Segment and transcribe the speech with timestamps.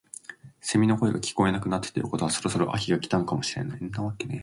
[0.61, 3.79] セミの声が聞こえなくなったということはそろそろ秋が来たのかもしれない